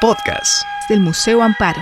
[0.00, 1.80] podcast del Museo Amparo.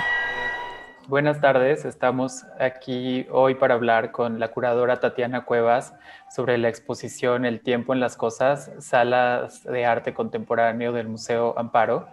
[1.06, 5.94] Buenas tardes, estamos aquí hoy para hablar con la curadora Tatiana Cuevas
[6.28, 12.08] sobre la exposición El tiempo en las cosas, salas de arte contemporáneo del Museo Amparo.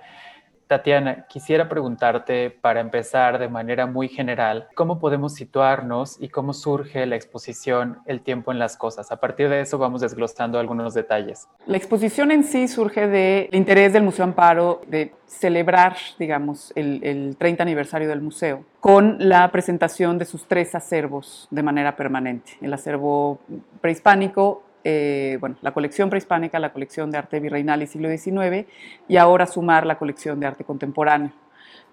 [0.67, 7.05] Tatiana, quisiera preguntarte para empezar de manera muy general, ¿cómo podemos situarnos y cómo surge
[7.05, 9.11] la exposición El tiempo en las cosas?
[9.11, 11.47] A partir de eso vamos desglosando algunos detalles.
[11.67, 17.37] La exposición en sí surge del interés del Museo Amparo de celebrar, digamos, el, el
[17.37, 22.51] 30 aniversario del museo con la presentación de sus tres acervos de manera permanente.
[22.61, 23.39] El acervo
[23.81, 28.67] prehispánico, eh, bueno, la colección prehispánica, la colección de arte virreinal y siglo XIX,
[29.07, 31.31] y ahora sumar la colección de arte contemporáneo,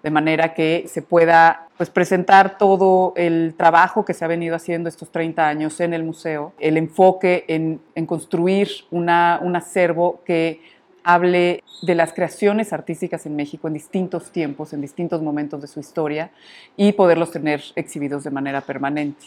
[0.03, 4.89] de manera que se pueda pues, presentar todo el trabajo que se ha venido haciendo
[4.89, 10.61] estos 30 años en el museo, el enfoque en, construir una, un acervo que
[11.03, 15.79] hable de las creaciones artísticas en México en distintos tiempos, en distintos momentos de su
[15.79, 16.29] historia,
[16.77, 19.25] y poderlos tener exhibidos de manera permanente.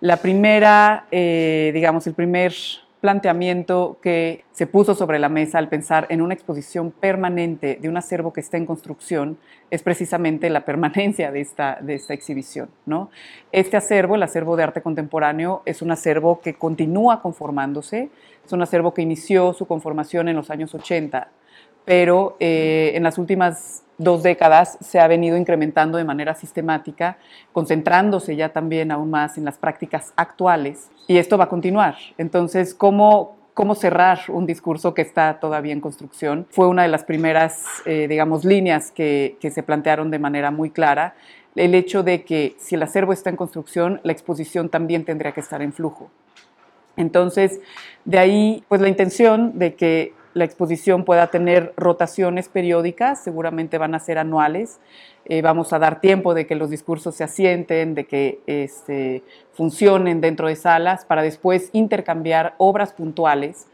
[0.00, 2.52] La primera, eh, digamos, el primer
[3.00, 7.96] planteamiento que se puso sobre la mesa al pensar en una exposición permanente de un
[7.96, 9.38] acervo que está en construcción
[9.70, 12.68] es precisamente la permanencia de esta, de esta exhibición.
[12.86, 13.10] ¿no?
[13.52, 18.10] Este acervo, el acervo de arte contemporáneo, es un acervo que continúa conformándose,
[18.44, 21.28] es un acervo que inició su conformación en los años 80,
[21.84, 27.18] pero eh, en las últimas dos décadas se ha venido incrementando de manera sistemática,
[27.52, 31.96] concentrándose ya también aún más en las prácticas actuales y esto va a continuar.
[32.16, 36.46] Entonces, ¿cómo, cómo cerrar un discurso que está todavía en construcción?
[36.50, 40.70] Fue una de las primeras, eh, digamos, líneas que, que se plantearon de manera muy
[40.70, 41.14] clara
[41.56, 45.40] el hecho de que si el acervo está en construcción, la exposición también tendría que
[45.40, 46.08] estar en flujo.
[46.96, 47.60] Entonces,
[48.04, 53.94] de ahí, pues la intención de que la exposición pueda tener rotaciones periódicas, seguramente van
[53.94, 54.80] a ser anuales.
[55.26, 60.20] Eh, vamos a dar tiempo de que los discursos se asienten, de que este, funcionen
[60.20, 63.66] dentro de salas, para después intercambiar obras puntuales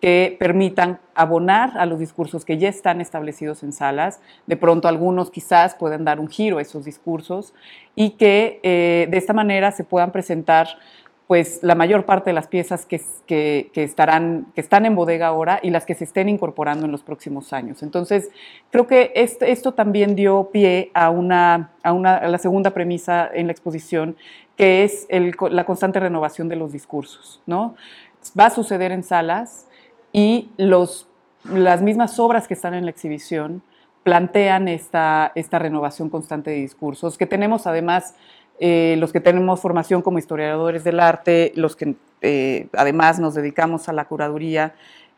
[0.00, 4.20] que permitan abonar a los discursos que ya están establecidos en salas.
[4.46, 7.52] De pronto algunos quizás puedan dar un giro a esos discursos
[7.96, 10.68] y que eh, de esta manera se puedan presentar
[11.28, 15.68] pues la mayor parte de las piezas que, estarán, que están en bodega ahora y
[15.68, 17.82] las que se estén incorporando en los próximos años.
[17.82, 18.30] Entonces,
[18.70, 23.52] creo que esto, también dio pie a, una, a, una, la segunda premisa en la
[23.52, 24.16] exposición,
[24.56, 25.06] que es
[25.50, 27.42] la constante renovación de los discursos.
[27.44, 27.74] ¿no?
[28.36, 29.68] Va a suceder en salas
[30.14, 31.08] y los,
[31.44, 33.60] las mismas obras que están en la exhibición
[34.02, 38.14] plantean esta, esta renovación constante de discursos, que tenemos además
[38.60, 43.88] eh, los que tenemos formación como historiadores del arte, los que eh, además nos dedicamos
[43.88, 44.74] a la curaduría,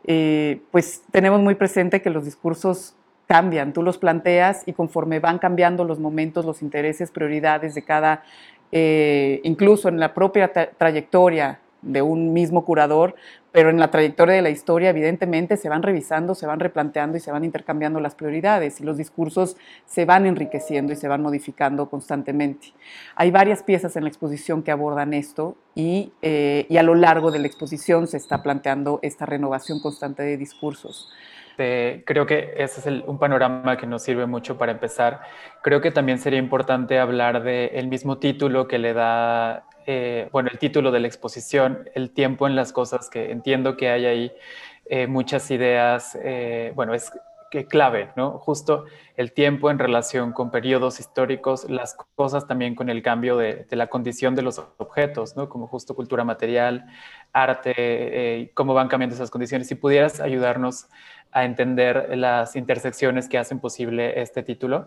[0.06, 2.94] eh, pues tenemos muy presente que los discursos
[3.26, 8.24] cambian, tú los planteas y conforme van cambiando los momentos, los intereses, prioridades de cada,
[8.72, 13.14] incluso en la propia trayectoria de un mismo curador,
[13.52, 17.20] pero en la trayectoria de la historia evidentemente se van revisando, se van replanteando y
[17.20, 21.88] se van intercambiando las prioridades y los discursos se van enriqueciendo y se van modificando
[21.88, 22.68] constantemente.
[23.16, 27.30] Hay varias piezas en la exposición que abordan esto y, eh, y a lo largo
[27.30, 31.10] de la exposición se está planteando esta renovación constante de discursos.
[31.56, 35.20] creo que ese es un panorama que nos sirve mucho para empezar.
[35.62, 40.58] Creo que también sería importante hablar del mismo título que le da eh, bueno, el
[40.60, 44.32] título de la exposición, El tiempo en las cosas, que entiendo que hay ahí
[44.84, 47.10] eh, muchas ideas, eh, bueno, es
[47.68, 48.38] clave, ¿no?
[48.38, 48.84] Justo
[49.16, 53.88] el tiempo en relación con periodos históricos, las cosas también con el cambio de, la
[53.88, 55.48] condición de los objetos, ¿no?
[55.48, 56.86] Como justo cultura material,
[57.32, 59.66] arte, cómo van cambiando esas condiciones.
[59.66, 60.86] Si pudieras ayudarnos
[61.32, 64.86] a entender las intersecciones que hacen posible este título.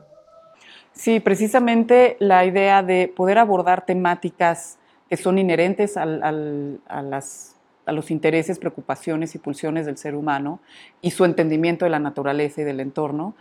[0.94, 4.80] Sí, precisamente la idea de poder abordar temáticas
[5.14, 10.60] que son inherentes a, los intereses, preocupaciones y pulsiones del ser humano
[11.04, 13.36] y su entendimiento de la naturaleza y del entorno.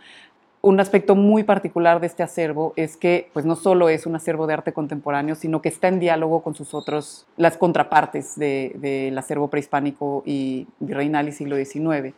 [0.61, 4.45] Un aspecto muy particular de este acervo es que pues, no solo es un acervo
[4.45, 9.47] de arte contemporáneo, sino que está en diálogo con sus otros, las contrapartes del acervo
[9.47, 12.13] prehispánico y virreinal y siglo XIX.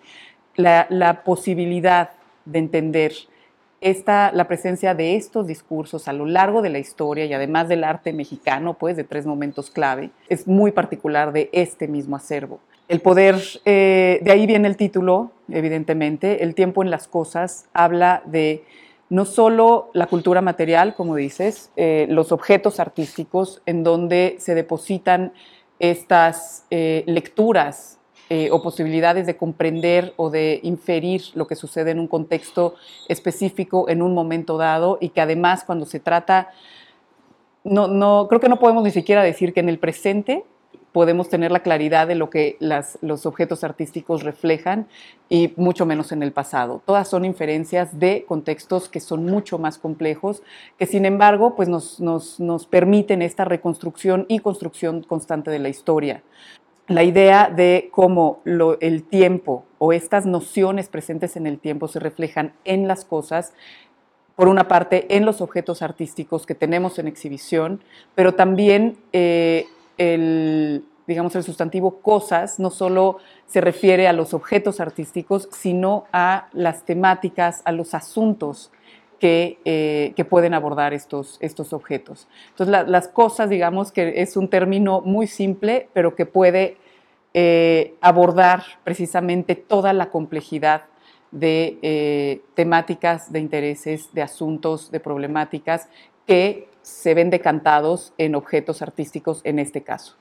[0.58, 2.10] La posibilidad
[2.44, 3.14] de entender
[3.82, 7.84] esta, la presencia de estos discursos a lo largo de la historia y además del
[7.84, 12.60] arte mexicano, pues de tres momentos clave, es muy particular de este mismo acervo.
[12.88, 13.36] El poder,
[13.66, 18.64] eh, de ahí viene el título, evidentemente, El tiempo en las cosas habla de
[19.10, 25.34] no solo la cultura material, como dices, eh, los objetos artísticos en donde se depositan
[25.80, 28.00] estas eh, lecturas
[28.30, 32.76] eh, o posibilidades de comprender o de inferir lo que sucede en un contexto
[33.08, 36.50] específico en un momento dado y que además cuando se trata,
[37.64, 40.44] no, no, creo que no podemos ni siquiera decir que en el presente
[40.96, 42.58] podemos tener la claridad de lo que
[43.02, 44.88] los objetos artísticos reflejan
[45.28, 46.82] y mucho menos en el pasado.
[46.86, 50.42] Todas son inferencias de contextos que son mucho más complejos,
[50.80, 56.24] que sin embargo pues nos, nos, permiten esta reconstrucción y construcción constante de la historia.
[56.88, 62.54] La idea de cómo el tiempo o estas nociones presentes en el tiempo se reflejan
[62.64, 63.54] en las cosas
[64.36, 67.82] por una parte, en los objetos artísticos que tenemos en exhibición,
[68.14, 69.66] pero también eh,
[69.98, 73.18] el, digamos, el sustantivo cosas no solo
[73.48, 78.72] se refiere a los objetos artísticos, sino a las temáticas, a los asuntos
[79.20, 82.28] que, eh, que pueden abordar estos, estos objetos.
[82.50, 86.78] Entonces, las cosas, digamos que es un término muy simple, pero que puede
[87.34, 90.84] eh, abordar precisamente toda la complejidad
[91.32, 95.90] de eh, temáticas, de intereses, de asuntos, de problemáticas
[96.26, 100.16] que se ven decantados en objetos artísticos en este caso.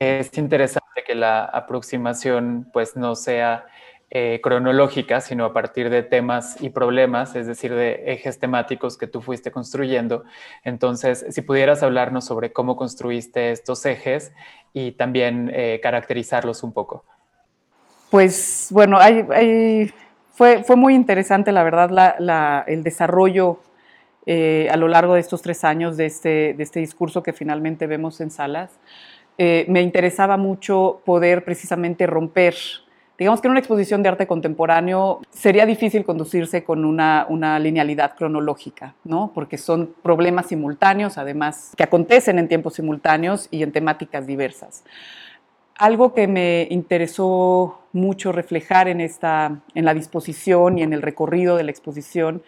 [0.00, 3.66] Es interesante que la aproximación pues no sea
[4.14, 9.06] eh, cronológica, sino a partir de temas y problemas, es decir, de ejes temáticos que
[9.06, 10.24] tú fuiste construyendo.
[10.62, 14.32] Entonces, si pudieras hablarnos sobre cómo construiste estos ejes
[14.74, 17.04] y también eh, caracterizarlos un poco.
[18.10, 18.98] Pues bueno,
[20.32, 23.60] fue, fue, muy interesante, la verdad, el desarrollo
[24.24, 27.86] eh, a lo largo de estos tres años de este, de este discurso que finalmente
[27.86, 28.78] vemos en salas.
[29.36, 32.54] Eh, me interesaba mucho poder precisamente romper,
[33.22, 38.16] digamos que en una exposición de arte contemporáneo sería difícil conducirse con una, una linealidad
[38.16, 39.30] cronológica, ¿no?
[39.32, 44.82] porque son problemas simultáneos, además, que acontecen en tiempos simultáneos y en temáticas diversas.
[45.76, 51.56] Algo que me interesó mucho reflejar en, esta, en la disposición y en el recorrido
[51.56, 52.42] de la exposición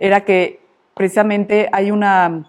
[0.00, 0.58] era que
[0.94, 2.44] precisamente hay una,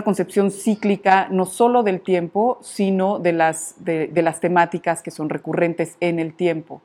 [0.00, 5.98] concepción cíclica no solo del tiempo, sino de las, de, las temáticas que son recurrentes
[6.00, 6.80] en el tiempo.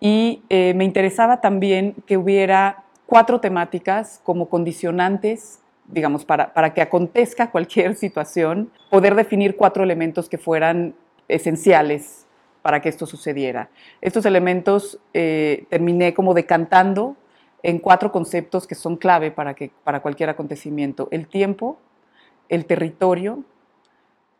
[0.00, 6.82] Y eh, me interesaba también que hubiera cuatro temáticas como condicionantes, digamos, para, para que
[6.82, 10.94] acontezca cualquier situación, poder definir cuatro elementos que fueran
[11.28, 12.26] esenciales
[12.64, 13.68] para que esto sucediera.
[14.00, 17.16] Estos elementos eh, terminé como decantando
[17.62, 21.08] en cuatro conceptos que son clave para, que, para cualquier acontecimiento.
[21.10, 21.78] El tiempo,
[22.48, 23.42] el territorio,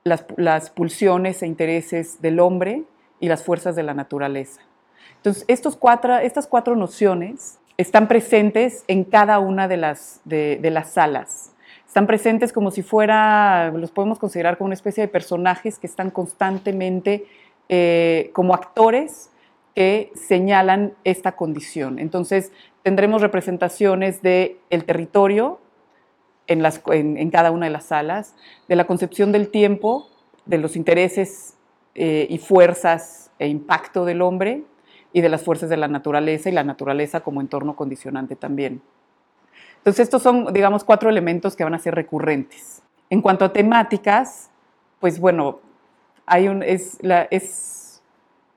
[0.04, 2.84] las, pulsiones e intereses del hombre
[3.20, 4.60] y las fuerzas de la naturaleza.
[5.16, 10.90] Entonces, estos cuatro, estas cuatro nociones están presentes en cada una de las, de, las
[10.90, 11.52] salas.
[11.86, 16.10] Están presentes como si fuera, los podemos considerar como una especie de personajes que están
[16.10, 17.26] constantemente
[17.68, 19.30] eh, como actores
[19.74, 21.98] que señalan esta condición.
[21.98, 22.52] Entonces,
[22.82, 25.58] tendremos representaciones del el territorio
[26.46, 28.34] en, cada una de las salas,
[28.68, 30.08] de la concepción del tiempo,
[30.46, 31.54] de los intereses
[31.94, 34.64] eh, y fuerzas e impacto del hombre
[35.12, 38.82] y de las fuerzas de la naturaleza y la naturaleza como entorno condicionante también.
[39.78, 42.82] Entonces estos son, digamos, cuatro elementos que van a ser recurrentes.
[43.10, 44.50] En cuanto a temáticas,
[44.98, 45.60] pues bueno,
[46.26, 46.98] hay un, es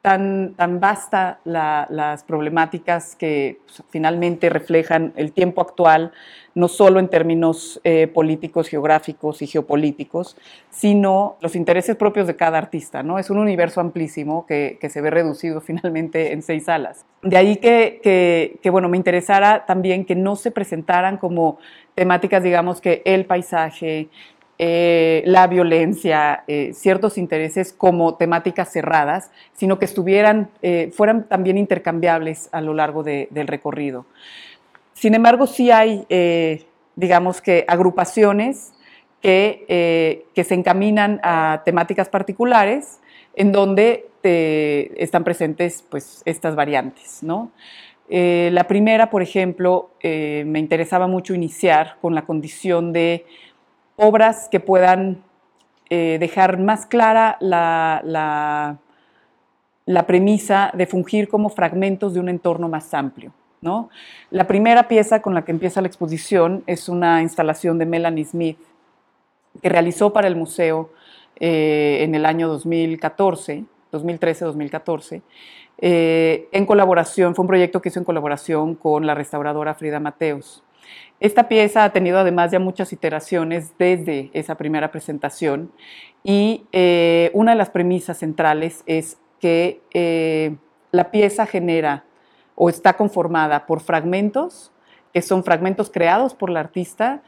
[0.02, 6.12] tan, tan vasta las problemáticas que pues, finalmente reflejan el tiempo actual,
[6.56, 10.38] no solo en términos eh, políticos, geográficos y geopolíticos,
[10.70, 13.04] sino los intereses propios de cada artista.
[13.04, 13.20] ¿no?
[13.20, 17.06] Es un universo amplísimo que, se ve reducido finalmente en seis salas.
[17.22, 21.60] De ahí que, que, que, bueno, me interesara también que no se presentaran como
[21.96, 24.10] temáticas, digamos, que el paisaje,
[24.60, 31.60] eh, la violencia, eh, ciertos intereses como temáticas cerradas, sino que estuvieran, eh, fueran también
[31.60, 34.08] intercambiables a lo largo del recorrido.
[34.94, 36.08] Sin embargo, sí hay,
[36.96, 38.74] digamos que, agrupaciones
[39.22, 43.00] que, que, se encaminan a temáticas particulares
[43.36, 47.22] en donde están presentes pues, estas variantes.
[47.22, 47.52] ¿no?
[48.10, 53.26] la primera, por ejemplo, me interesaba mucho iniciar con la condición de
[53.98, 55.24] obras que puedan
[55.89, 58.01] eh, dejar más clara la,
[59.86, 63.34] la, premisa de fungir como fragmentos de un entorno más amplio.
[63.62, 63.89] ¿no?
[64.30, 68.60] La primera pieza con la que empieza la exposición es una instalación de Melanie Smith
[69.62, 70.92] que realizó para el museo
[71.39, 75.22] eh, en el año 2014, 2013-2014,
[75.80, 80.63] eh, en colaboración, fue un proyecto que hizo en colaboración con la restauradora Frida Mateos.
[81.20, 85.72] Esta pieza ha tenido además ya muchas iteraciones desde esa primera presentación
[86.24, 90.56] y eh, una de las premisas centrales es que eh,
[90.91, 92.06] la pieza genera
[92.56, 94.72] o está conformada por fragmentos,
[95.13, 97.22] que son fragmentos creados por la artista,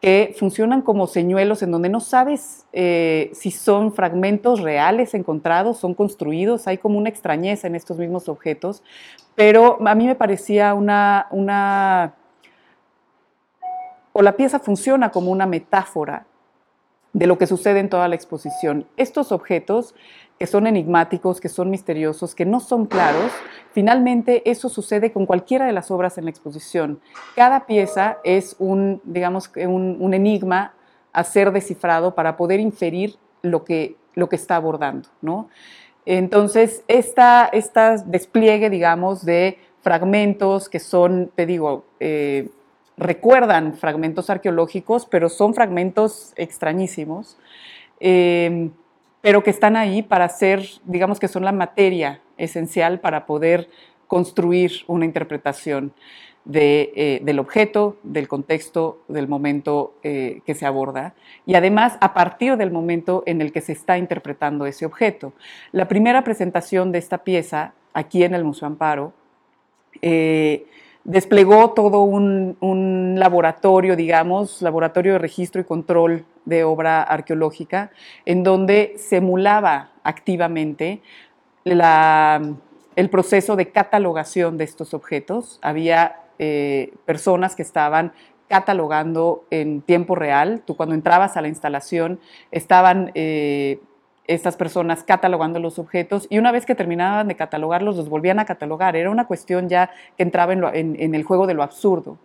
[0.00, 5.94] que funcionan como señuelos en donde no sabes eh, si son fragmentos reales encontrados, son
[5.94, 8.82] construidos, hay como una extrañeza en estos mismos objetos,
[9.34, 12.14] pero a mí me parecía una, una
[14.18, 16.24] o la pieza funciona como una metáfora
[17.12, 18.86] de lo que sucede en toda la exposición.
[18.96, 19.94] Estos objetos
[20.38, 23.30] que son enigmáticos, que son misteriosos, que no son claros,
[23.72, 26.98] finalmente eso sucede con cualquiera de las obras en la exposición.
[27.34, 30.72] Cada pieza es un, digamos, un, enigma
[31.12, 35.50] a ser descifrado para poder inferir lo que, lo que está abordando, ¿no?
[36.06, 42.48] Entonces, esta, esta despliegue, digamos, de fragmentos que son, te digo, eh,
[42.96, 47.36] recuerdan fragmentos arqueológicos, pero son fragmentos extrañísimos,
[48.00, 48.70] eh,
[49.20, 53.68] pero que están ahí para ser, digamos que son la materia esencial para poder
[54.06, 55.92] construir una interpretación
[56.48, 62.56] eh, del objeto, del contexto, del momento eh, que se aborda y además a partir
[62.56, 65.32] del momento en el que se está interpretando ese objeto.
[65.72, 69.12] La primera presentación de esta pieza aquí en el Museo Amparo
[71.06, 77.90] desplegó todo un, laboratorio, digamos, laboratorio de registro y control de obra arqueológica,
[78.24, 81.00] en donde se emulaba activamente
[81.64, 85.58] el proceso de catalogación de estos objetos.
[85.62, 88.12] Había eh, personas que estaban
[88.48, 90.62] catalogando en tiempo real.
[90.66, 92.20] Tú cuando entrabas a la instalación
[92.50, 93.80] estaban eh,
[94.28, 98.44] estas personas catalogando los objetos y una vez que terminaban de catalogarlos, los volvían a
[98.44, 98.96] catalogar.
[98.96, 102.18] Era una cuestión ya que entraba en, el juego de lo absurdo.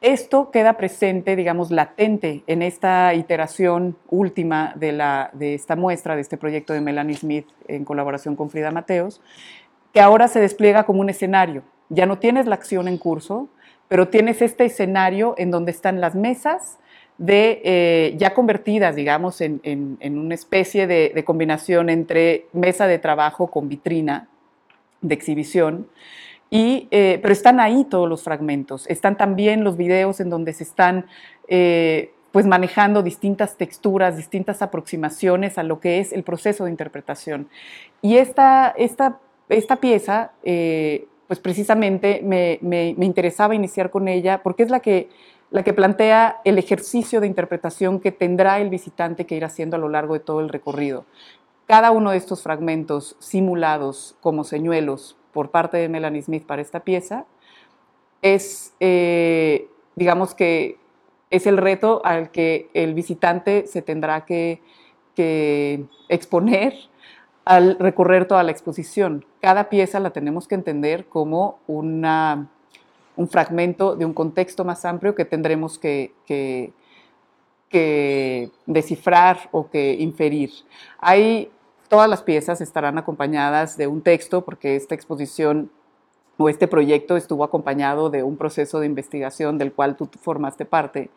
[0.00, 6.22] Esto queda presente, digamos, latente en esta iteración última de, la, de esta muestra, de
[6.22, 9.20] este proyecto de Melanie Smith en colaboración con Frida Mateos,
[9.92, 11.64] que ahora se despliega como un escenario.
[11.88, 13.48] Ya no tienes la acción en curso,
[13.88, 16.78] pero tienes este escenario en donde están las mesas,
[17.18, 19.60] de eh, ya convertidas, digamos, en,
[20.00, 24.28] una especie de, combinación entre mesa de trabajo con vitrina
[25.00, 25.88] de exhibición.
[26.48, 28.86] Y, eh, pero están ahí todos los fragmentos.
[28.86, 31.06] Están también los videos en donde se están
[31.48, 37.48] eh, pues manejando distintas texturas, distintas aproximaciones a lo que es el proceso de interpretación.
[38.00, 44.62] Y esta, esta, esta pieza, pues precisamente me, me, me interesaba iniciar con ella porque
[44.62, 45.08] es la que
[45.50, 49.78] la que plantea el ejercicio de interpretación que tendrá el visitante que ir haciendo a
[49.78, 51.04] lo largo de todo el recorrido.
[51.66, 56.80] Cada uno de estos fragmentos simulados como señuelos por parte de Melanie Smith para esta
[56.80, 57.26] pieza
[58.22, 60.78] es, eh, digamos que,
[61.30, 64.62] es el reto al que el visitante se tendrá que,
[65.14, 66.74] que exponer
[67.44, 69.26] al recorrer toda la exposición.
[69.42, 72.48] Cada pieza la tenemos que entender como una
[73.18, 76.72] un fragmento de un contexto más amplio que tendremos que, que,
[78.64, 80.50] descifrar o que inferir.
[81.00, 81.50] Hay,
[81.88, 85.70] todas las piezas estarán acompañadas de un texto porque esta exposición
[86.36, 91.10] o este proyecto estuvo acompañado de un proceso de investigación del cual tú formaste parte,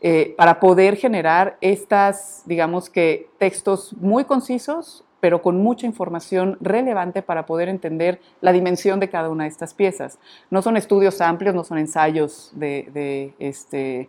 [0.00, 7.22] eh, para poder generar estas, digamos que, textos muy concisos, pero con mucha información relevante
[7.22, 10.18] para poder entender la dimensión de cada una de estas piezas.
[10.50, 14.08] No son estudios amplios, no son ensayos este,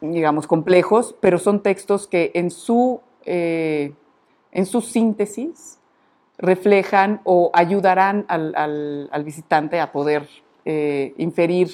[0.00, 3.92] digamos, complejos, pero son textos que en su, eh,
[4.52, 5.80] en su síntesis
[6.38, 10.28] reflejan o ayudarán al, visitante a poder
[10.64, 11.70] eh, inferir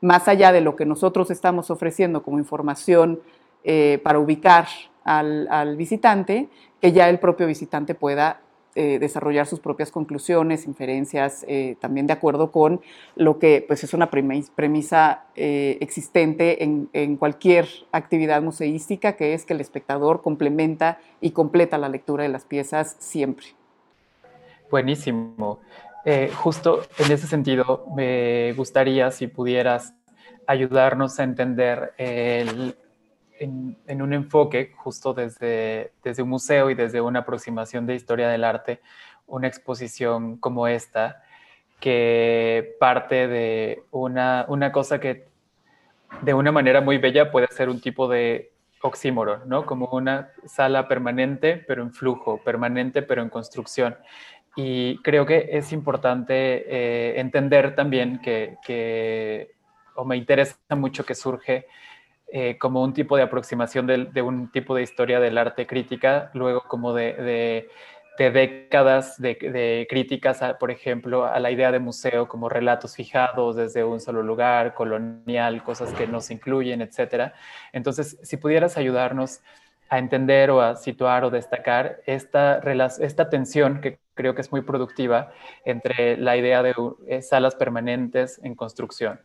[0.00, 3.20] más allá de lo que nosotros estamos ofreciendo como información
[3.64, 4.68] eh, para ubicar
[5.04, 6.48] al, visitante,
[6.80, 8.40] que ya el propio visitante pueda
[8.76, 12.80] eh, desarrollar sus propias conclusiones, inferencias, eh, también de acuerdo con
[13.16, 19.44] lo que pues, es una premisa eh, existente en, en, cualquier actividad museística, que es
[19.44, 23.46] que el espectador complementa y completa la lectura de las piezas siempre.
[24.70, 25.58] Buenísimo.
[26.36, 29.94] justo en ese sentido, me gustaría si pudieras
[30.46, 32.76] ayudarnos a entender el,
[33.40, 38.44] en, un enfoque justo desde, desde un museo y desde una aproximación de historia del
[38.44, 38.80] arte,
[39.26, 41.22] una exposición como esta,
[41.80, 45.28] que parte de una, una cosa que
[46.22, 49.64] de una manera muy bella puede ser un tipo de oxímoron, ¿no?
[49.64, 53.96] Como una sala permanente, pero en flujo, permanente, pero en construcción.
[54.56, 56.34] Y creo que es importante
[56.68, 59.54] eh, entender también que, que,
[59.94, 61.66] o me interesa mucho que surge
[62.32, 66.62] eh, como un tipo de aproximación de, un tipo de historia del arte crítica, luego
[66.68, 67.68] como de,
[68.18, 73.98] décadas de, críticas, por ejemplo, a la idea de museo como relatos fijados desde un
[74.00, 77.32] solo lugar, colonial, cosas que nos incluyen, etc.
[77.72, 79.40] Entonces, si pudieras ayudarnos
[79.88, 82.60] a entender o a situar o destacar esta,
[83.00, 85.32] esta tensión que creo que es muy productiva
[85.64, 86.74] entre la idea de
[87.08, 89.20] eh, salas permanentes en construcción.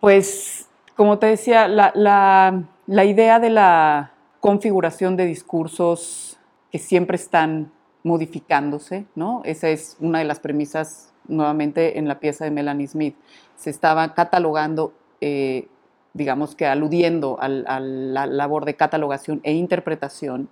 [0.00, 0.67] Pues,
[0.98, 6.40] como te decía, la, idea de la configuración de discursos
[6.72, 7.70] que siempre están
[8.02, 9.42] modificándose, ¿no?
[9.44, 13.14] Esa es una de las premisas nuevamente en la pieza de Melanie Smith.
[13.54, 15.68] Se estaba catalogando, eh,
[16.14, 20.48] digamos que aludiendo a, la labor de catalogación e interpretación,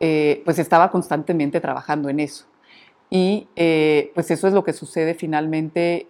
[0.00, 2.46] eh, pues estaba constantemente trabajando en eso.
[3.08, 6.08] Y eh, pues eso es lo que sucede finalmente.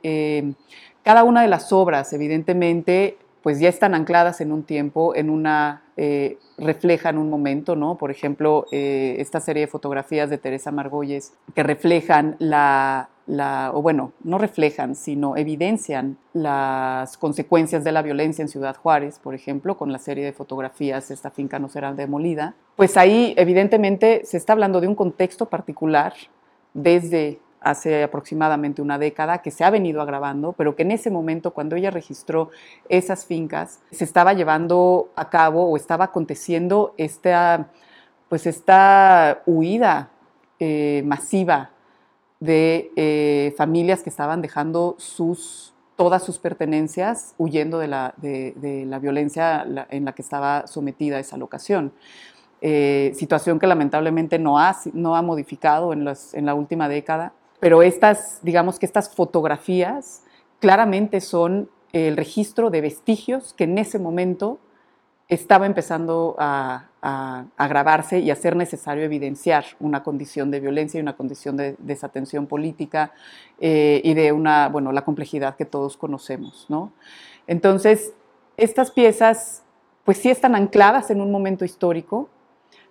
[1.02, 5.82] cada una de las obras, evidentemente, pues ya están ancladas en un tiempo, en una,
[5.98, 7.98] eh, reflejan un momento, ¿no?
[7.98, 13.82] Por ejemplo, eh, esta serie de fotografías de Teresa Margolles que reflejan la, la, o
[13.82, 19.76] bueno, no reflejan, sino evidencian las consecuencias de la violencia en Ciudad Juárez, por ejemplo,
[19.76, 24.54] con la serie de fotografías Esta finca no será demolida, pues ahí evidentemente se está
[24.54, 26.14] hablando de un contexto particular
[26.72, 31.52] desde hace aproximadamente una década, que se ha venido agravando, pero que en ese momento,
[31.52, 32.50] cuando ella registró
[32.88, 37.68] esas fincas, se estaba llevando a cabo o estaba aconteciendo esta,
[38.28, 40.10] pues esta huida
[40.60, 41.70] eh, masiva
[42.38, 48.98] de eh, familias que estaban dejando sus, todas sus pertenencias huyendo de la, de, la
[48.98, 51.92] violencia en la que estaba sometida esa locación.
[52.60, 57.32] Eh, situación que lamentablemente no ha, no ha modificado en, en la última década
[57.64, 60.22] pero estas, digamos que estas fotografías
[60.60, 64.58] claramente son el registro de vestigios que en ese momento
[65.28, 66.90] estaba empezando a,
[67.56, 72.46] agravarse y a ser necesario evidenciar una condición de violencia y una condición de desatención
[72.46, 73.12] política
[73.58, 76.92] eh, y de una, bueno, la complejidad que todos conocemos, ¿no?
[77.46, 78.12] Entonces,
[78.58, 79.62] estas piezas,
[80.04, 82.28] pues sí están ancladas en un momento histórico,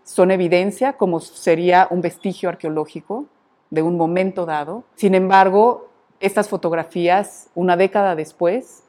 [0.04, 3.28] son evidencia, como sería un vestigio arqueológico,
[3.74, 4.84] de un momento dado.
[4.94, 8.84] Sin embargo, estas fotografías, una década después,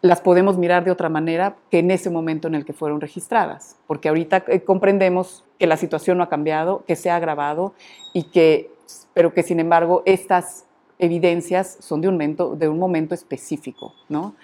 [0.00, 3.76] las podemos mirar de otra manera que en ese momento en el que fueron registradas,
[3.86, 7.74] porque ahorita eh, comprendemos que la situación no ha cambiado, que se ha agravado
[8.14, 8.70] y que,
[9.12, 10.64] pero que sin embargo estas
[10.98, 14.34] evidencias son de un momento, de un momento específico, ¿no?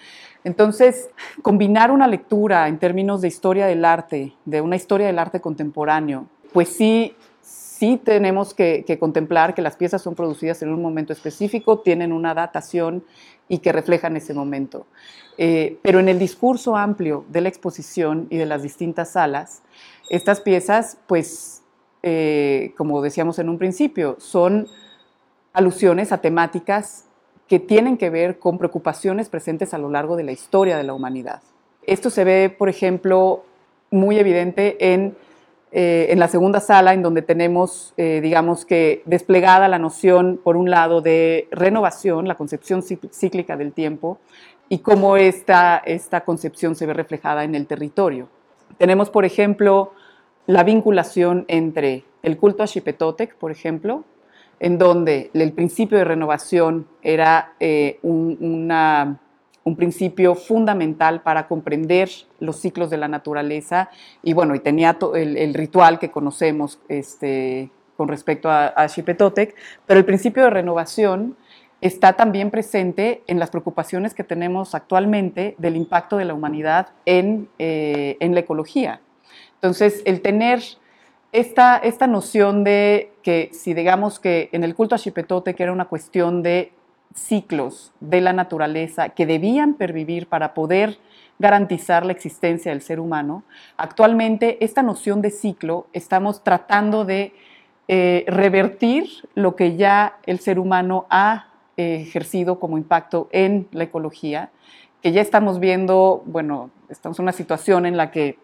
[0.43, 1.09] Entonces,
[1.41, 6.27] combinar una lectura en términos de historia del arte, de una historia del arte contemporáneo,
[6.53, 7.15] pues sí
[7.79, 12.33] sí tenemos que, contemplar que las piezas son producidas en un momento específico, tienen una
[12.33, 13.05] datación
[13.47, 14.85] y que reflejan ese momento.
[15.37, 19.61] Eh, pero en el discurso amplio de la exposición y de las distintas salas,
[20.09, 21.63] estas piezas, pues,
[22.03, 24.67] eh, como decíamos en un principio, son
[25.53, 27.05] alusiones a temáticas
[27.47, 30.93] que tienen que ver con preocupaciones presentes a lo largo de la historia de la
[30.93, 31.41] humanidad.
[31.83, 33.45] Esto se ve, por ejemplo,
[33.89, 35.15] muy evidente en
[35.71, 40.57] eh, en la segunda sala, en donde tenemos, eh, digamos que, desplegada la noción, por
[40.57, 44.19] un lado, de renovación, la concepción cíclica del tiempo,
[44.67, 48.29] y cómo esta, esta concepción se ve reflejada en el territorio.
[48.77, 49.93] Tenemos, por ejemplo,
[50.47, 54.03] la vinculación entre el culto a Xipetotec, por ejemplo,
[54.59, 59.19] en donde el principio de renovación era eh, una
[59.63, 63.89] un principio fundamental para comprender los ciclos de la naturaleza
[64.23, 69.99] y bueno, y tenía el, ritual que conocemos este, con respecto a, a Xipetotec, pero
[69.99, 71.35] el principio de renovación
[71.81, 77.49] está también presente en las preocupaciones que tenemos actualmente del impacto de la humanidad en,
[77.57, 79.01] eh, en la ecología.
[79.55, 80.61] Entonces, el tener
[81.31, 85.85] esta, esta noción de que si digamos que en el culto a Xipetotec era una
[85.85, 86.73] cuestión de
[87.13, 90.99] ciclos de la naturaleza que debían pervivir para poder
[91.39, 93.43] garantizar la existencia del ser humano,
[93.77, 97.33] actualmente esta noción de ciclo estamos tratando de
[97.87, 103.85] eh, revertir lo que ya el ser humano ha eh, ejercido como impacto en la
[103.85, 104.51] ecología,
[105.01, 108.37] que ya estamos viendo, bueno, estamos en una situación en la que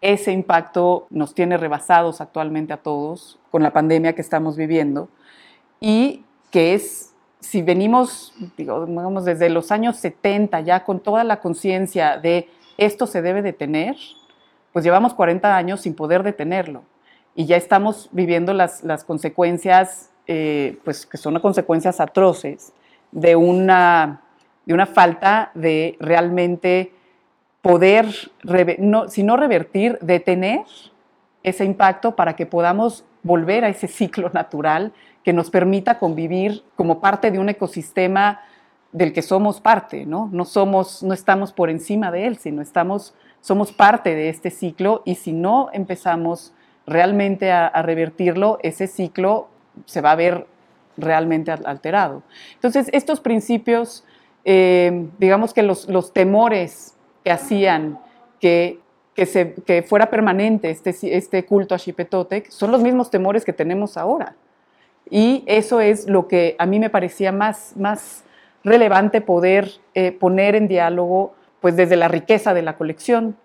[0.00, 5.08] ese impacto nos tiene rebasados actualmente a todos con la pandemia que estamos viviendo
[5.78, 7.09] y que es
[7.40, 12.48] si venimos, digamos, desde los años 70 ya con toda la conciencia de
[12.78, 13.96] esto se debe detener,
[14.72, 16.82] pues llevamos 40 años sin poder detenerlo.
[17.34, 22.72] Y ya estamos viviendo las, las consecuencias, eh, pues que son consecuencias atroces
[23.12, 24.22] de una,
[24.66, 26.92] de una falta de realmente
[27.62, 28.06] poder,
[29.08, 30.64] si no revertir, detener
[31.42, 34.92] ese impacto para que podamos volver a ese ciclo natural
[35.24, 38.40] que nos permita convivir como parte de un ecosistema
[38.92, 40.28] del que somos parte, ¿no?
[40.32, 45.02] No somos, no estamos por encima de él, sino estamos, somos parte de este ciclo
[45.04, 46.52] y si no empezamos
[46.86, 49.48] realmente a, revertirlo, ese ciclo
[49.84, 50.46] se va a ver
[50.96, 52.22] realmente alterado.
[52.54, 54.04] Entonces, estos principios,
[54.44, 58.00] eh, digamos que los, temores que hacían
[58.40, 58.80] que,
[59.14, 64.34] que fuera permanente este, este culto a Xipetotec son los mismos temores que tenemos ahora.
[65.10, 68.24] Y eso es lo que a mí me parecía más, más
[68.62, 73.36] relevante poder eh, poner en diálogo pues desde la riqueza de la colección.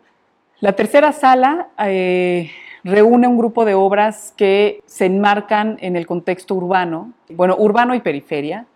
[0.59, 2.51] La tercera sala eh,
[2.83, 7.99] reúne un grupo de obras que se enmarcan en el contexto urbano, bueno, urbano y
[7.99, 8.67] periferia,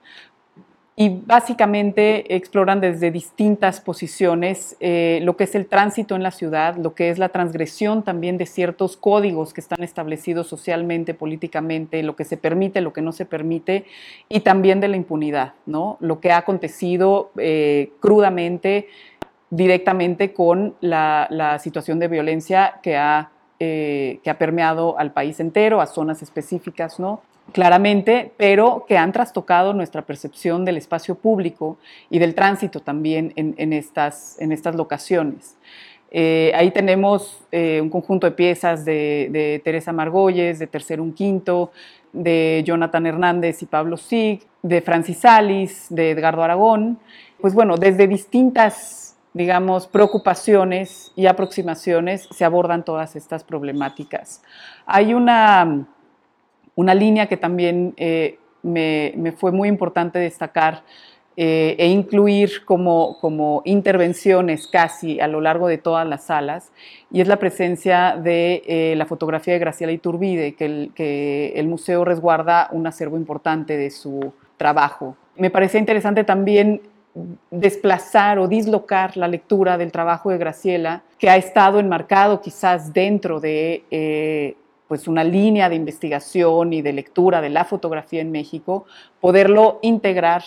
[1.02, 6.76] y básicamente exploran desde distintas posiciones eh, lo que es el tránsito en la ciudad,
[6.76, 12.18] lo que es la transgresión también de ciertos códigos que están establecidos socialmente, políticamente, lo
[12.18, 13.86] que se permite, lo que no se permite,
[14.28, 15.96] y también de la impunidad, ¿no?
[16.02, 18.90] lo que ha acontecido eh, crudamente,
[19.52, 23.32] directamente con la, situación de violencia que ha,
[23.62, 27.22] eh, que ha permeado al país entero, a zonas específicas, ¿no?
[27.52, 31.78] Claramente, pero que han trastocado nuestra percepción del espacio público
[32.10, 35.58] y del tránsito también en, estas, en estas locaciones.
[36.12, 41.72] Eh, ahí tenemos eh, un conjunto de piezas de, Teresa Margolles, de Tercero Un Quinto,
[42.14, 47.00] de Jonathan Hernández y Pablo Sig, de Francis Salis, de Edgardo Aragón.
[47.40, 54.42] Pues bueno, desde distintas, digamos, preocupaciones y aproximaciones se abordan todas estas problemáticas.
[54.88, 55.86] Hay una
[56.80, 60.84] una línea que también eh, me, fue muy importante destacar
[61.36, 66.72] eh, e incluir como, como intervenciones casi a lo largo de todas las salas,
[67.12, 71.68] y es la presencia de eh, la fotografía de Graciela Iturbide, que el, que el
[71.68, 75.18] museo resguarda un acervo importante de su trabajo.
[75.36, 76.82] Me parecía interesante también
[77.52, 83.42] desplazar o dislocar la lectura del trabajo de Graciela, que ha estado enmarcado quizás dentro
[83.42, 84.56] de
[84.90, 88.86] pues una línea de investigación y de lectura de la fotografía en México,
[89.22, 90.44] poderlo integrar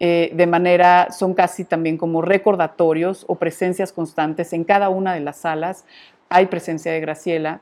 [0.00, 5.20] eh, de manera, son casi también como recordatorios o presencias constantes en cada una de
[5.20, 5.84] las salas.
[6.30, 7.60] Hay presencia de Graciela,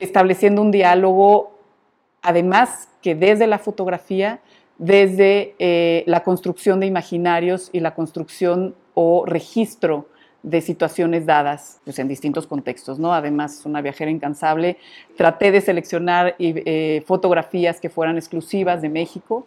[0.00, 1.56] estableciendo un diálogo,
[2.20, 4.40] además que desde la fotografía,
[4.78, 10.08] desde eh, la construcción de imaginarios y la construcción o registro
[10.44, 12.98] de situaciones dadas pues, en distintos contextos.
[12.98, 13.12] ¿no?
[13.14, 14.76] Además, una viajera incansable.
[15.16, 19.46] Traté de seleccionar eh, fotografías que fueran exclusivas de México.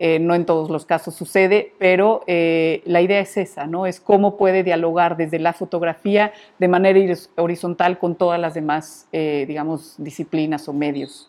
[0.00, 3.84] Eh, no en todos los casos sucede, pero eh, la idea es esa, ¿no?
[3.84, 9.96] Es cómo puede dialogar desde la fotografía de manera horizontal con todas las demás, digamos,
[9.98, 11.28] disciplinas o medios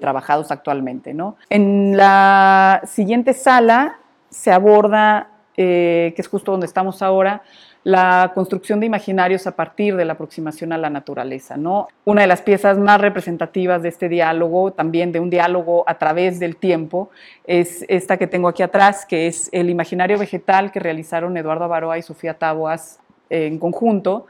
[0.00, 1.36] trabajados actualmente, ¿no?
[1.50, 3.98] En la siguiente sala
[4.30, 7.42] se aborda, que es justo donde estamos ahora,
[7.88, 11.56] la construcción de imaginarios a partir de la aproximación a la naturaleza.
[11.56, 11.88] ¿no?
[12.04, 16.38] Una de las piezas más representativas de este diálogo, también de un diálogo a través
[16.38, 17.08] del tiempo,
[17.46, 21.96] es esta que tengo aquí atrás, que es el imaginario vegetal que realizaron Eduardo Avaroa
[21.96, 24.26] y Sofía Taboas en conjunto.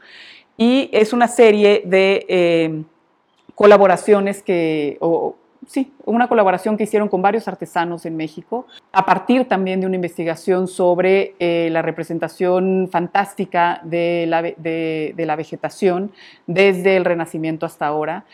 [0.55, 2.83] Y es una serie de eh,
[3.55, 4.97] colaboraciones que,
[5.67, 9.95] sí, una colaboración que hicieron con varios artesanos en México, a partir también de una
[9.95, 16.11] investigación sobre eh, la representación fantástica de la, de la vegetación
[16.47, 18.25] desde el Renacimiento hasta ahora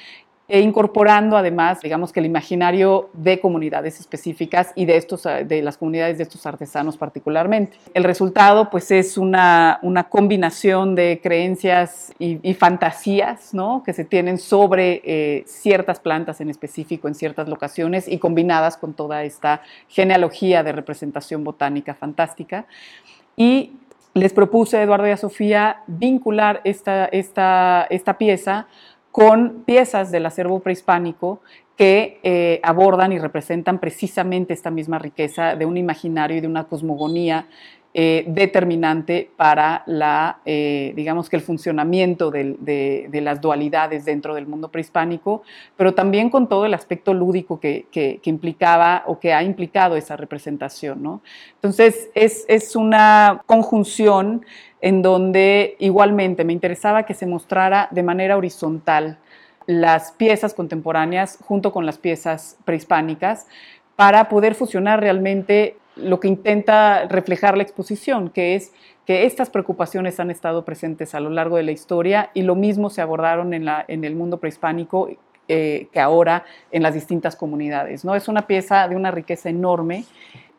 [0.48, 5.78] e incorporando además, digamos que el imaginario de comunidades específicas y de, estos, de las
[5.78, 7.78] comunidades de estos artesanos particularmente.
[7.96, 13.82] El resultado pues es una, una combinación de creencias y, fantasías ¿no?
[13.84, 18.94] que se tienen sobre eh, ciertas plantas en específico en ciertas locaciones y combinadas con
[18.94, 22.66] toda esta genealogía de representación botánica fantástica.
[23.36, 23.74] Y
[24.14, 28.68] les propuse a Eduardo y a Sofía vincular esta, esta, esta pieza
[29.16, 31.40] con piezas del acervo prehispánico
[31.78, 36.66] que eh, abordan y representan precisamente esta misma riqueza de un imaginario y de una
[36.66, 37.48] cosmogonía
[37.94, 44.68] eh, determinante para la, eh, digamos que el funcionamiento de, las dualidades dentro del mundo
[44.68, 45.44] prehispánico,
[45.78, 51.02] pero también con todo el aspecto lúdico que, implicaba o que ha implicado esa representación.
[51.02, 51.22] ¿no?
[51.54, 54.46] Entonces, es, es una conjunción
[54.86, 59.18] en donde igualmente me interesaba que se mostrara de manera horizontal
[59.66, 63.48] las piezas contemporáneas junto con las piezas prehispánicas
[63.96, 68.74] para poder fusionar realmente lo que intenta reflejar la exposición, que es
[69.08, 72.92] que estas preocupaciones han estado presentes a lo largo de la historia y lo mismo
[72.92, 75.10] se abordaron en, el mundo prehispánico
[75.48, 78.06] eh, que ahora en las distintas comunidades.
[78.06, 78.14] ¿no?
[78.14, 80.06] Es una pieza de una riqueza enorme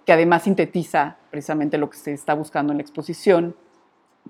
[0.05, 3.55] que además sintetiza precisamente lo que se está buscando en la exposición.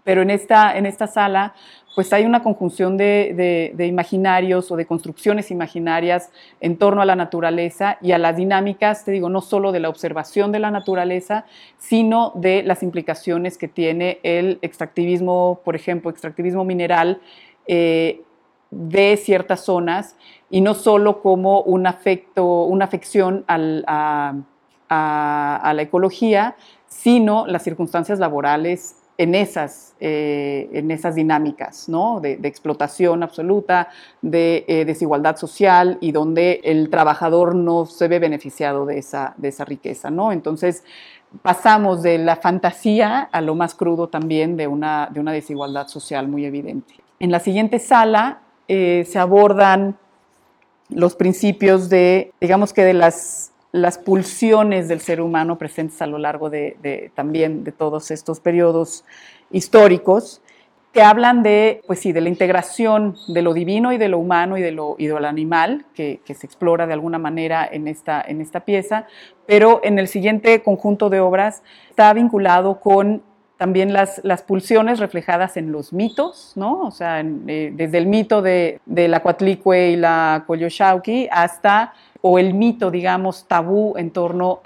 [0.05, 1.55] Pero en esta, en esta sala
[1.97, 6.31] pues hay una conjunción de, imaginarios o de construcciones imaginarias
[6.61, 9.89] en torno a la naturaleza y a las dinámicas, te digo, no solo de la
[9.89, 11.47] observación de la naturaleza,
[11.79, 17.23] sino de las implicaciones que tiene el extractivismo, por ejemplo, extractivismo mineral
[17.67, 18.21] eh,
[18.71, 20.17] de ciertas zonas
[20.51, 24.35] y no solo como un afecto, una afección a,
[24.91, 26.57] a la ecología,
[26.89, 32.21] sino las circunstancias laborales en esas, eh, en esas dinámicas ¿no?
[32.21, 33.89] de, explotación absoluta,
[34.23, 39.49] de eh, desigualdad social y donde el trabajador no se ve beneficiado de esa, de
[39.49, 40.11] esa riqueza.
[40.11, 40.33] ¿no?
[40.33, 40.85] Entonces,
[41.43, 46.29] pasamos de la fantasía a lo más crudo también de una, de una desigualdad social
[46.29, 46.95] muy evidente.
[47.19, 49.97] En la siguiente sala eh, se abordan
[50.89, 56.19] los principios de, digamos que de las las pulsiones del ser humano presentes a lo
[56.19, 59.05] largo de, también de todos estos periodos
[59.51, 60.41] históricos
[60.93, 64.57] que hablan de, pues sí, de la integración de lo divino y de lo humano
[64.57, 68.61] y de lo, y animal, que, se explora de alguna manera en esta, en esta
[68.61, 69.07] pieza,
[69.45, 73.23] pero en el siguiente conjunto de obras está vinculado con
[73.59, 76.81] también las, las pulsiones reflejadas en los mitos, ¿no?
[76.81, 81.93] O sea, eh, desde el mito de, de la Coatlicue y la Coyoshauqui hasta
[82.29, 84.61] o el mito, digamos, tabú en torno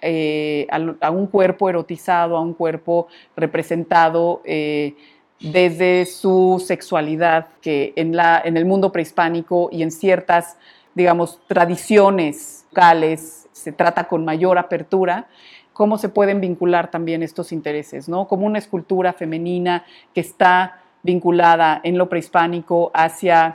[0.00, 4.94] eh, a, a, un cuerpo erotizado, a un cuerpo representado eh,
[5.40, 10.56] desde su sexualidad, que en, la, en el mundo prehispánico y en ciertas,
[10.94, 15.26] digamos, tradiciones locales se trata con mayor apertura
[15.72, 18.28] cómo se pueden vincular también estos intereses, ¿no?
[18.28, 19.84] Como una escultura femenina
[20.14, 23.54] que está vinculada en lo prehispánico hacia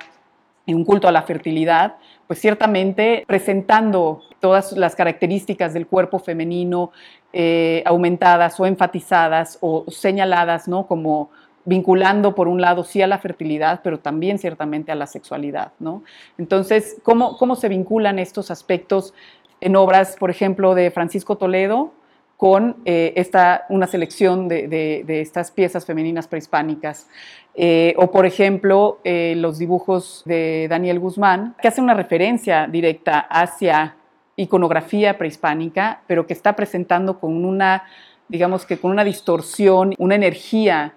[0.75, 1.95] un culto a la fertilidad,
[2.27, 6.91] pues ciertamente presentando todas las características del cuerpo femenino
[7.33, 10.87] eh, aumentadas o enfatizadas o señaladas, ¿no?
[10.87, 11.31] Como
[11.65, 16.03] vinculando por un lado sí a la fertilidad, pero también ciertamente a la sexualidad, ¿no?
[16.37, 19.13] Entonces, ¿cómo, cómo se vinculan estos aspectos
[19.59, 21.91] en obras, por ejemplo, de Francisco Toledo,
[22.37, 27.09] con eh, esta, una selección de, estas piezas femeninas prehispánicas.
[27.55, 33.19] Eh, o, por ejemplo, eh, los dibujos de Daniel Guzmán, que hace una referencia directa
[33.19, 33.95] hacia
[34.35, 37.85] iconografía prehispánica, pero que está presentando con una,
[38.27, 40.93] digamos que con una distorsión, una energía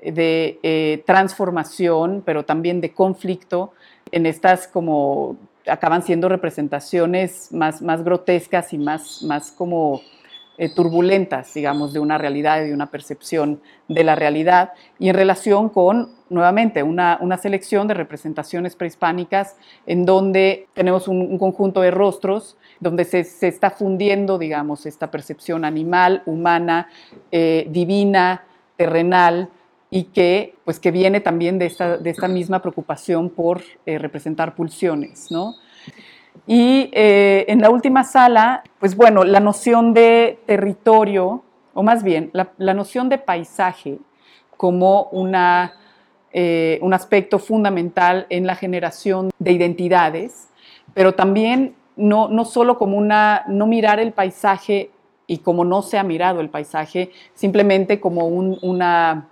[0.00, 3.72] de transformación, pero también de conflicto
[4.12, 10.02] en estas como acaban siendo representaciones más, más grotescas y más, más como
[10.56, 15.16] eh, turbulentas, digamos, de una realidad y de una percepción de la realidad, y en
[15.16, 22.56] relación con, nuevamente, una, selección de representaciones prehispánicas en donde tenemos un, conjunto de rostros,
[22.78, 26.88] donde se, está fundiendo, digamos, esta percepción animal, humana,
[27.32, 28.44] eh, divina,
[28.76, 29.48] terrenal,
[29.90, 34.54] y que, pues, que viene también de esta, de esta misma preocupación por eh, representar
[34.54, 35.54] pulsiones, ¿no?
[36.46, 41.42] Y eh, en la última sala, pues bueno, la noción de territorio,
[41.72, 43.98] o más bien, la, noción de paisaje
[44.56, 45.74] como una,
[46.32, 50.48] eh, un aspecto fundamental en la generación de identidades,
[50.92, 54.90] pero también no, no solo como una, no mirar el paisaje
[55.26, 59.28] y como no se ha mirado el paisaje, simplemente como una,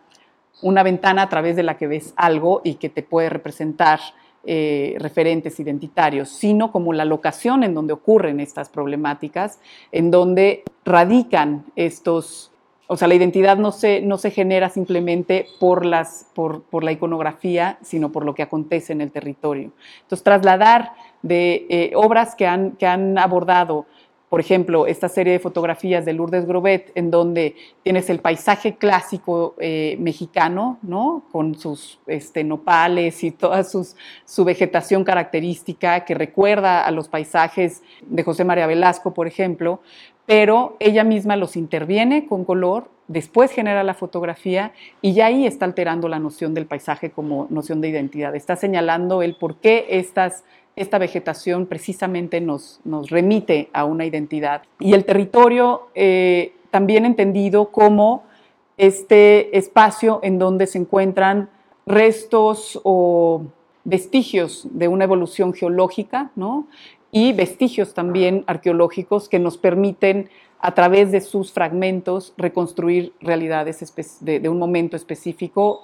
[0.62, 4.00] una ventana a través de la que ves algo y que te puede representar
[4.44, 9.60] eh, referentes identitarios, sino como la locación en donde ocurren estas problemáticas,
[9.92, 12.50] en donde radican estos,
[12.88, 16.90] o sea, la identidad no se, no se genera simplemente por, las, por, por la
[16.90, 19.70] iconografía, sino por lo que acontece en el territorio.
[20.02, 23.86] Entonces, trasladar de eh, obras que han, que han abordado
[24.32, 29.54] por ejemplo, esta serie de fotografías de Lourdes Grobet, en donde tienes el paisaje clásico
[29.58, 31.24] eh, mexicano, ¿no?
[31.30, 38.22] con sus este, nopales y toda su vegetación característica que recuerda a los paisajes de
[38.22, 39.82] José María Velasco, por ejemplo,
[40.24, 45.66] pero ella misma los interviene con color, después genera la fotografía y ya ahí está
[45.66, 48.34] alterando la noción del paisaje como noción de identidad.
[48.34, 50.44] Está señalando el por qué estas
[50.76, 54.62] esta vegetación precisamente nos, nos remite a una identidad.
[54.78, 58.24] Y el territorio eh, también entendido como
[58.76, 61.50] este espacio en donde se encuentran
[61.86, 63.44] restos o
[63.84, 66.66] vestigios de una evolución geológica, ¿no?
[67.12, 70.30] y vestigios también arqueológicos que nos permiten
[70.60, 75.82] a través de sus fragmentos reconstruir realidades de, un momento específico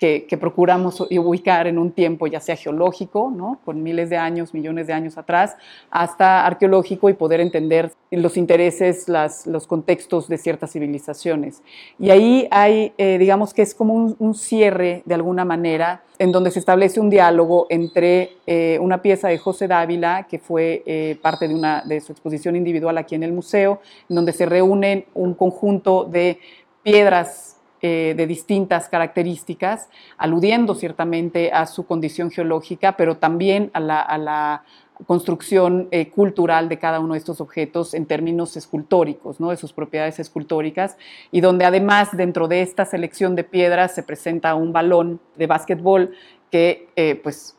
[0.00, 3.60] que, procuramos ubicar en un tiempo ya sea geológico, ¿no?
[3.66, 5.56] con miles de años, millones de años atrás,
[5.90, 9.06] hasta arqueológico y poder entender los intereses,
[9.44, 11.62] los contextos de ciertas civilizaciones.
[11.98, 16.50] Y ahí hay, eh, digamos que es como un, cierre de alguna manera, en donde
[16.50, 21.46] se establece un diálogo entre eh, una pieza de José Dávila, que fue eh, parte
[21.46, 25.34] de, una, de su exposición individual aquí en el museo, en donde se reúnen un
[25.34, 26.38] conjunto de
[26.82, 29.88] piedras eh, de distintas características,
[30.18, 34.64] aludiendo ciertamente a su condición geológica, pero también a la,
[35.06, 39.48] construcción eh, cultural de cada uno de estos objetos en términos escultóricos, ¿no?
[39.48, 40.98] de sus propiedades escultóricas,
[41.32, 46.12] y donde además dentro de esta selección de piedras se presenta un balón de básquetbol
[46.50, 47.56] que eh, pues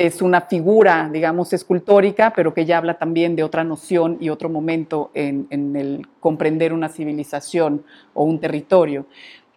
[0.00, 4.48] es una figura, digamos, escultórica, pero que ya habla también de otra noción y otro
[4.48, 7.84] momento en, en el comprender una civilización
[8.14, 9.04] o un territorio.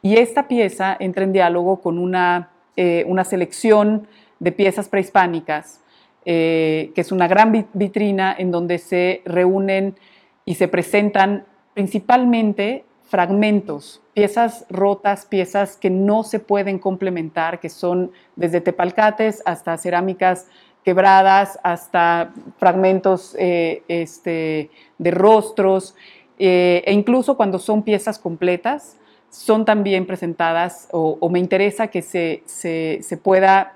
[0.05, 4.05] Y esta pieza entra en diálogo con una, eh, una selección
[4.39, 5.81] de piezas prehispánicas,
[6.25, 9.95] eh, que es una gran vitrina en donde se reúnen
[10.43, 18.11] y se presentan principalmente fragmentos, piezas rotas, piezas que no se pueden complementar, que son
[18.35, 20.47] desde tepalcates hasta cerámicas
[20.83, 25.95] quebradas, hasta fragmentos eh, este, de rostros,
[26.37, 28.97] e incluso cuando son piezas completas,
[29.33, 33.73] son también presentadas o, me interesa que se, se, pueda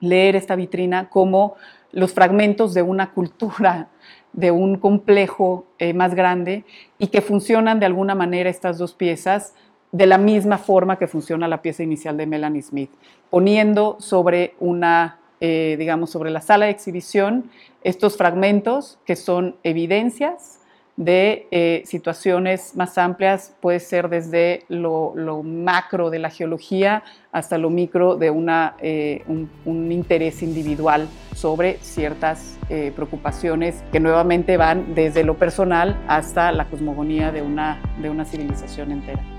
[0.00, 1.54] leer esta vitrina como
[1.92, 3.88] los fragmentos de una cultura,
[4.34, 6.64] de un complejo eh, más grande
[6.98, 9.54] y que funcionan de alguna manera estas dos piezas
[9.92, 12.90] de la misma forma que funciona la pieza inicial de Melanie Smith,
[13.30, 17.50] poniendo sobre una, eh, digamos, sobre la sala de exhibición
[17.82, 20.61] estos fragmentos que son evidencias
[21.04, 25.12] de eh, situaciones más amplias, puede ser desde lo,
[25.42, 32.58] macro de la geología hasta lo micro de una, eh, un, interés individual sobre ciertas
[32.68, 38.24] eh, preocupaciones que nuevamente van desde lo personal hasta la cosmogonía de una, de una
[38.24, 39.31] civilización entera.